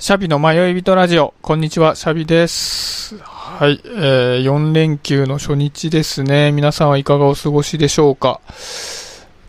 [0.00, 1.34] シャビの迷い人ラジオ。
[1.42, 3.18] こんにちは、シャビです。
[3.18, 6.52] はい、えー、4連休の初日ですね。
[6.52, 8.40] 皆さんはいかがお過ごしでしょうか。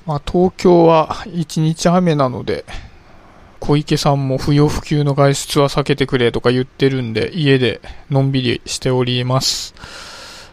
[0.08, 2.66] まあ、東京は1日雨なので、
[3.60, 7.80] 小池さんも不要不急の外出は避けてくれとか言ってるんで、家で
[8.10, 9.76] のんびりしております。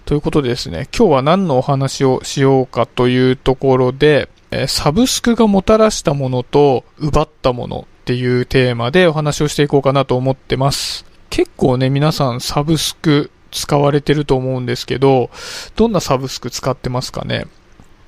[0.04, 11.04] ということでですね、今日は何のお話をしようかというところで、えサブスクがもたらしたものと奪ったものっていうテーマでお話をしていこうかなと思ってます。
[11.28, 15.28] 結構ね、皆さんサブスク使われてると思うんですけど、
[15.74, 17.48] どんなサブスク使ってますかね？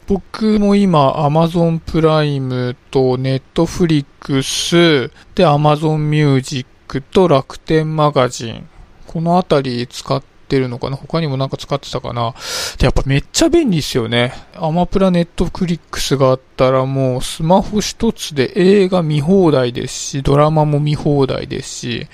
[0.07, 8.69] 僕も今 Amazon プライムと Netflix で Amazon Music と楽天マガジン。
[9.09, 10.97] このあたり使ってるのかな？
[10.97, 12.35] 他にもなんか使ってたかな？
[12.79, 14.33] でやっぱめっちゃ便利ですよね。
[14.57, 22.07] アマプラネットフリックスがあったらもうスマホ一つで映画見放題ですし、ドラマも見放題ですし、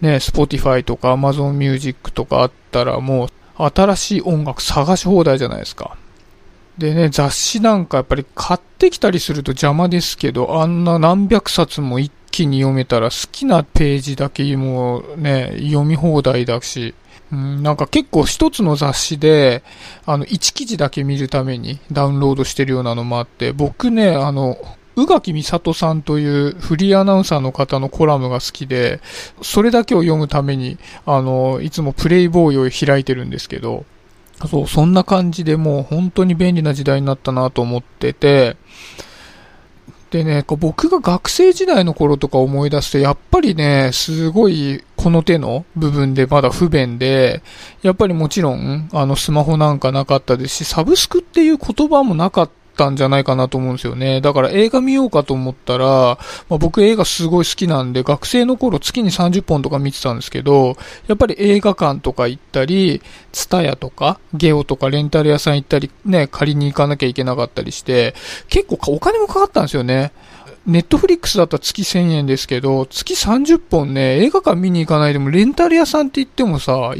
[0.00, 5.96] ね、Spotify とか Amazon Music とかあったらもう新しい音楽探し放題じゃないですか。
[6.78, 16.94] でね、雑誌なんかやっぱり買ってきたりすると邪魔ですけど、あんな何百冊も一気に読めたら好きなページだけもうね、読み放題だし、
[17.32, 19.62] うん、なんか結構一つの雑誌で、
[20.04, 24.56] あの、一記事だけ見るためにダウンロードしてるようなのもあって、僕ね、あの、
[24.96, 29.00] 宇垣美里さんというフリーアナウンサーの方のコラムが好きで、
[29.42, 33.84] それだけを読むために、あの、いつもプレイボーイを開いてるんですけど、
[34.48, 38.56] そう、そんな感じでもう本当に便利な時代になったなと思ってて、
[40.10, 47.42] でね、僕が学生時代の頃とか思い出すと、やっぱりね、すごいこの手の部分でまだ不便で、
[47.80, 54.20] やっぱりもちろん、あの、スマホなんかなかったですし、サブスクっていう言葉もなかったんじゃないかなと思うんですよね。
[54.20, 55.86] だから映画見ようかと思ったら、
[56.50, 63.00] まあ、僕映画すごい好きなんで、学生の頃月に30本とか見てたんですけど、やっぱり映画館とか行ったり、
[63.32, 68.14] ツタヤとか、ゲオとかレンタル屋さん行ったり、ね、借りに行かなきゃいけなかったりして、
[68.50, 70.12] 結構お金もかかったんですよね。
[70.70, 76.94] ネットフリックスだったら月1000円ですけど、月30本ね、映画館見に行かないでも、レンタル屋さんって言ってもさ、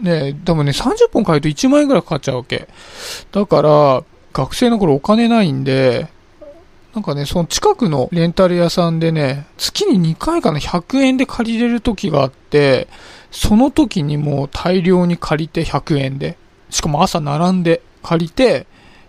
[0.00, 2.68] ね、多分ね、30本買えると1万円くらいかかっちゃうわけ。
[3.30, 4.02] だから、
[4.32, 6.08] 学生の頃お金ないんで、
[6.94, 12.88] なんかね、その近くのレンタル屋さんでね、月に2回かな、100円で借りれる時があって、
[13.30, 16.36] その時にもう大量に借りて100円で、
[16.70, 18.66] しかも朝並んで借りて、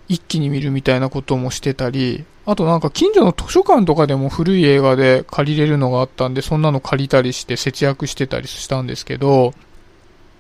[0.08, 9.54] 一気に見るみたいなこともしてたり、あとなんか近所の図書館とかでも古い映画で借りれるのがあったんで、そんなの借りたりして節約してたりしたんですけど、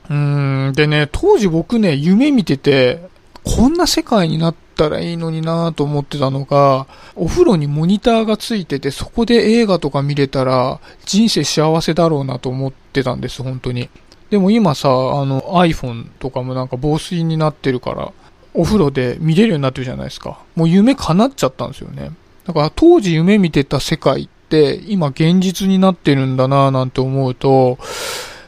[0.09, 3.01] うーん、でね、当時僕ね、夢見てて、
[3.43, 13.89] こんな世界になったらいいのになぁと思ってたのが、お風呂にモニターがついてて、そこで映画とか見れたら、人生幸せだろうなと思ってたんです、本当に。
[14.29, 14.91] でも今さ、あ
[15.25, 18.13] の iPhone とかもなんか防水になってるから、
[18.57, 20.39] お風呂で見れるようになってるじゃないですか。
[20.55, 22.11] もう夢叶っちゃったんですよね。
[22.45, 27.77] だから当時夢見てた世界って今現実になってるんだなぁなんて思うと、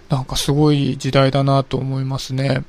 [0.10, 2.64] なんかすごい時代だなと思いますね。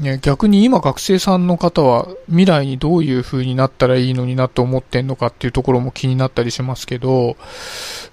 [0.00, 7.36] ね、逆に今学生さんの方は未来にどういう風になったらいいのになって思ってんのかっていうところも気になったりしますけど、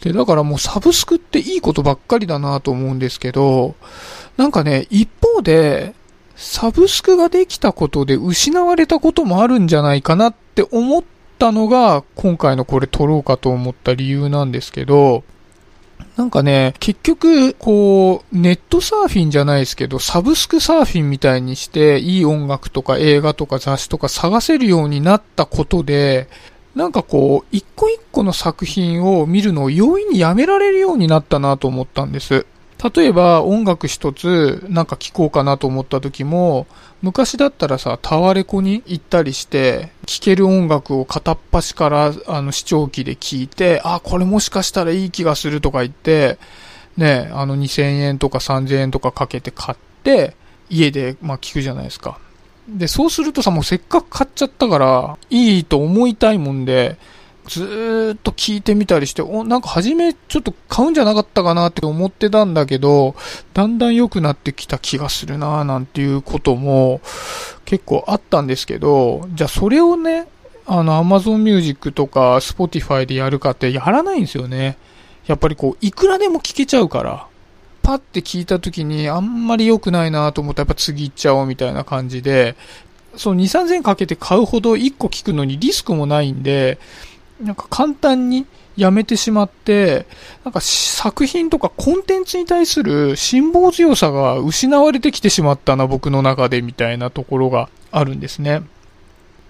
[0.02, 3.76] で、だからもうサブスクっていいことばっかりだなと思うんですけど、
[4.38, 5.94] なんかね、一方で、
[6.36, 11.04] サブスクができたことで失われたこともあるんじゃないかなって思っ
[11.38, 15.24] たのが、今回のこれ撮ろうかと思った理由なんですけど、
[16.16, 26.28] なんかね、結局、こう、ネットサーフィンじゃないですけど、サブスクサーフィンみたいにして、いい音楽とか映画とか雑誌とか探せるようになったことで、
[26.76, 32.46] なんかこう、一個一個の作品を見るのを容易にやめられるようになったなと思ったんです。
[32.84, 36.68] 例えば音楽一つなんか聴こうかなと思った時も
[37.02, 46.38] 昔だったらさタワレコに行ったりして聴ける音楽を片っ端からあの視聴器で聴いてあこれもしかしたらいい気がするとか言って
[46.98, 50.36] ねあの2000円とか3000円とかかけて買って
[50.70, 52.20] 家でまあ聴くじゃないですか。
[52.68, 56.98] でそうするとさもうせっかく買っちゃったからいいと思いたいもんで
[57.48, 63.16] ずっと聞いてみたりして、お、なんか初めちょっと買うんじゃなかったかなって思ってたんだけど、
[63.54, 67.02] だんだん良くなってきた気がするななんていうことも
[67.66, 70.28] 結構あったんですけど、じゃあそれをね、
[70.66, 74.78] あの Amazon Music とか Spotify でやるかってやらないんですよね。
[75.28, 77.28] やっぱりこう、いくらでも聞けちゃうから。
[77.82, 82.56] パッて聞いた時にあんまり良くないなと思ったらやっぱ次行っちゃおうみたいな感じで、
[83.18, 86.80] その2、3000円かけて買うほど1個聞くのにリスクもないんで、
[87.44, 88.46] なんか簡単に
[88.76, 90.08] やめてしまって、
[90.44, 98.64] なんか作品とかコンテンツに対する辛抱強さが失われてきてしまったな、僕の中で、みたいなところがあるんですね。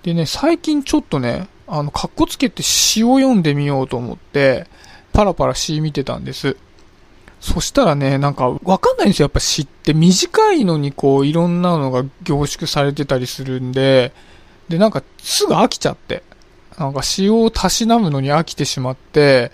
[0.04, 4.68] でね、最近ちょっとね、あの、カッコつけて詩を読んでみようと思って、
[5.14, 6.58] パラパラ詩見てたんです。
[7.40, 9.26] そしたらね、なんかわかんないんですよ。
[9.26, 14.14] やっぱ詩って短いのにこういろんなのが凝縮されてたりするんで、
[14.70, 16.24] で、なんかすぐ飽きちゃって。
[16.78, 19.52] なんか詩をたしなむのに飽きてしまって、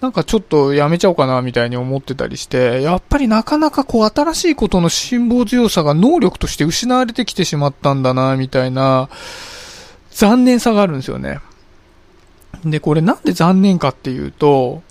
[0.00, 9.08] なんかちょっとやめちゃおうかなみたいに思ってたりして、やっぱりなかなかこう新しいことの辛抱強さが能力として失われてきてしまったんだなみたいな
[10.10, 11.40] 残念さがあるんですよね。
[12.64, 14.82] で、これなんで残念かっていうと、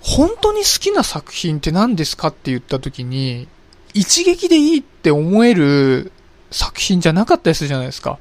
[0.00, 3.48] 本当に好きな作品って何ですかって言った時に、
[3.94, 6.12] 一撃でいいって思える
[6.50, 8.18] 作品じゃなかったりするじゃないですか。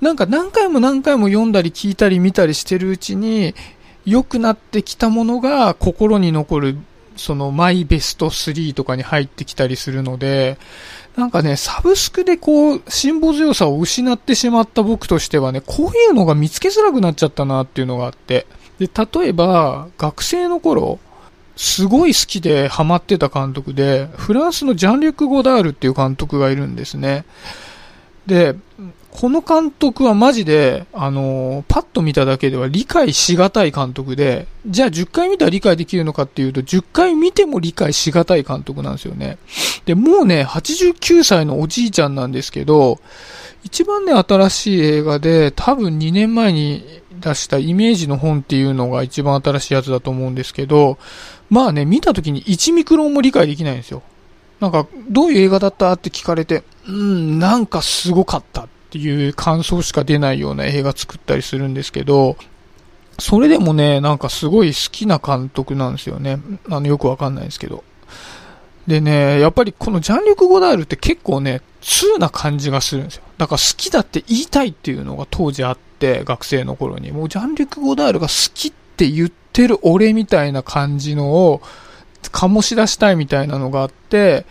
[0.00, 3.54] なんか何回も何回も読んだり聞いたり見たりしてるうちに、
[4.04, 6.78] 良くなってきたものが心に残る、
[7.16, 10.56] そのマイベスト3とかに入ってきたりするので、
[11.16, 18.46] なんかね、サブスクでこう、辛抱強さを失ってしまった僕としてはね、こういうのが見つけづらくなっちゃったなっていうのがあって。
[18.78, 21.00] で、例えば、学生の頃、
[21.56, 27.24] すごい好きでハマってた監督で、フランスのジャンリュック・ゴダールっていう監督がいるんですね。
[28.28, 28.54] で、
[29.10, 39.38] この監督はマジで、あのーパッと見ただけでは理解しがたい監督で、じゃあ10回見たら理解できるのかっていうと、10回見ても理解しがたい監督なんですよね。
[39.86, 43.00] で、もうね、89歳のおじいちゃんなんですけど、
[43.64, 46.84] 一番ね、新しい映画で、多分2年前に
[47.20, 50.98] 出したイメージの本っていうのが一番新しいやつだと思うんですけど、
[51.48, 54.02] まあね、見た時に1ミクロンも理解できないんですよ。
[54.60, 62.36] なんか、どういう映画だったって聞かれて、うん、なんかすごかったっていう感想しか出ないような映画作ったりするんですけど、
[63.18, 66.40] それでもね、なんかすごい好きな監督なんですよね。
[66.70, 67.84] あの、よくわかんないですけど。
[68.86, 73.22] でね、やっぱりこのジャンリュク・ゴダールって結構ね、通な感じがするんですよ。
[73.36, 77.12] だから好きだって言いたいっていうのが当時あって、学生の頃に。
[77.12, 81.60] もうジャンリュク・ゴダールが好きって言ってる俺みたいな感じのを
[82.30, 84.46] 醸し出したいみたいなのがあって、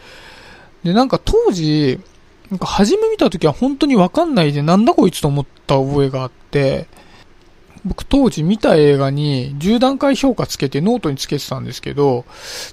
[0.84, 2.00] で、なんか当時、
[2.50, 6.88] なんか初め見た時は本当にわかんないでなんだこいつと思った覚えがあって、
[7.86, 12.26] 僕当時見た映画に10段階評価つけてノートにつけてたんですけど、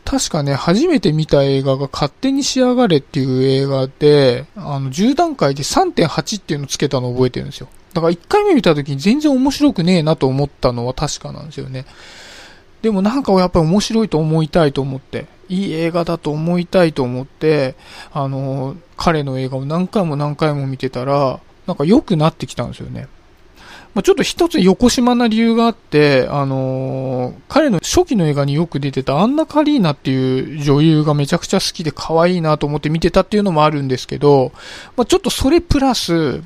[0.04, 7.68] 確かね、初めて見た映画が勝手に仕上がれっていう映画で、あの、10段階で3.8っていうのつけたのを覚えてるんですよ。
[7.92, 11.86] だから1回目見た時に全然面白くねえなと思ったのは確かなんですよね。
[12.84, 17.76] でもなんかやっぱり面白いと思いたいと思って、いい映画だと思いたいと思って、
[18.12, 23.08] あの、彼の映画を何回も何回も見てたら、なんか良くなってきたんですよね。
[23.94, 34.52] まあ、ちょっと一つ横島な理由があって、あのー彼の初期の映画によく出てたアンナ・カリーナっていう女優がめちゃくちゃ好きで可愛いなと思って見てたっていうのもあるんですけど、
[34.94, 36.42] まあ、ちょっとそれプラス、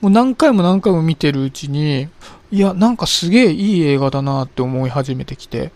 [0.00, 2.08] もう何回も何回も見てるうちに、
[2.50, 5.72] いや、なんかすげえいい映画だなって思い始めてきて。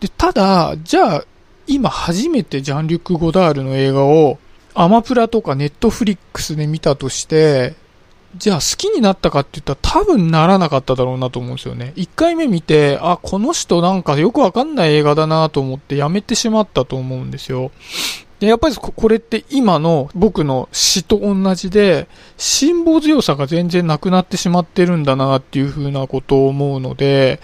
[0.00, 1.24] で、ただ、じゃあ、
[1.66, 4.38] 今初めてジャンリュック・ゴダールの映画を
[4.74, 7.74] アマプラとかネットフリックスで見たとして、
[8.36, 11.92] じゃあ好きになったかって言ったら多分ならなかっただろうなと思うんですよね。
[11.96, 17.70] 一回目見て、あ、この人なんかよくわかんない映画だなと思ってやめてしまったと思うんですよ。
[18.42, 27.38] で、やっぱりこれって今の僕の詩と同じで、辛抱強さが全然なくなってしまってるんだなっていうふうなことを思うので、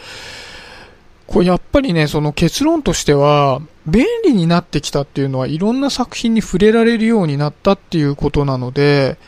[1.28, 9.18] これやっぱりね、その結論としては、便利になってきたっていうのはいろんな作品に触れられるようになったっていうことなので、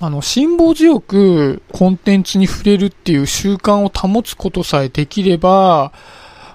[0.00, 5.92] あの、辛抱強くコンテンツに触れるっていう習慣を保つことさえできれば、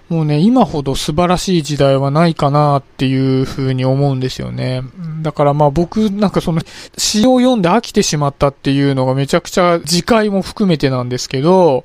[0.09, 4.83] もうね、今ほど素晴らしい時代はないかなっていうふうに思うんですよね。
[5.21, 6.61] だからまあ僕なんかその
[6.97, 11.83] 詩を読んで飽きてしまったっていうのがめちゃくちゃ次回も含めてなんですけど、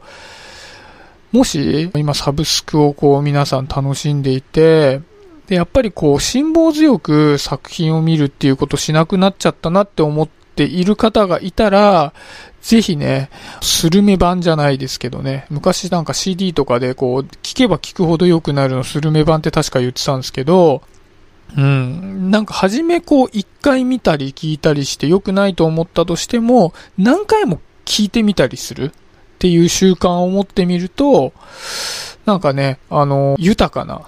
[1.33, 5.01] もし今サブスクをこう皆さん楽しんでいて、
[5.49, 12.13] で、やっぱりこう辛抱強く作品を見るっていうことしなくなっちゃったなって思ってている方がいたら、
[12.61, 13.31] ぜひね、
[13.61, 20.83] スルメ版じゃないですけどね、昔なんか CD とかでこう、聞けば聞くほど良くなるのスルメ版って確か言ってたんですけど、
[21.57, 28.93] うん、なんか初めこう一回見たり聞いたりして良くないと思ったとしても、何回も聞いてみたりする。
[29.43, 31.33] っていう習慣を持ってみると、
[32.27, 34.03] なんかね、あの、豊かな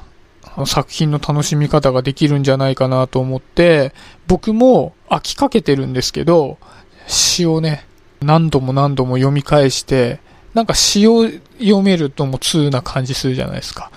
[0.67, 3.93] 作品の楽しみ方ができるんじゃないかなと思って、
[4.27, 6.59] 僕も飽きかけてるんですけど、
[7.07, 7.87] 詩をね、
[8.21, 10.21] 何度も何度も読み返して、
[10.55, 13.91] なんか詩を読めるともう通な感じするじゃないですか。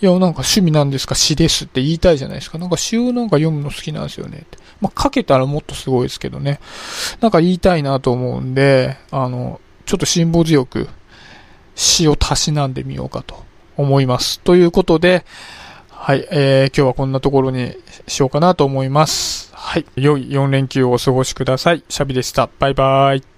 [0.00, 1.14] いや、なんか趣味なんですか？
[1.14, 2.58] 詩ですって言いたいじゃないですか。
[2.58, 4.58] なんか詩をなんか読むの好きなんですよねって。
[4.80, 6.60] まあ、書けたらもっとすごいですけどね。
[7.20, 10.88] なんか言いたいなと思うんで、あの、ちょっと辛抱強く
[11.74, 13.44] 詩をたしなんでみようかと
[13.76, 14.40] 思います。
[14.40, 15.24] ということで、
[16.06, 19.50] はい、えー、今日はこんなところにしようかなと思います。
[19.54, 21.82] はい、良い4連休をお過ごしください。
[21.88, 22.50] シャビでした。
[22.58, 23.24] バイバイ。